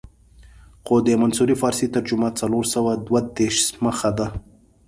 خو 0.85 0.95
د 1.07 1.07
منصوري 1.21 1.55
فارسي 1.61 1.87
ترجمه 1.95 2.29
څلور 2.39 2.63
سوه 2.73 2.91
دوه 3.07 3.21
دېرش 3.37 3.61
مخه 3.85 4.09
ده. 4.17 4.27